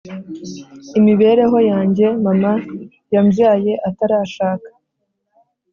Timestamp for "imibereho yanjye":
0.99-2.05